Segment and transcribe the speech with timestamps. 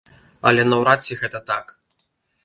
[0.51, 1.65] Але наўрад ці гэта так.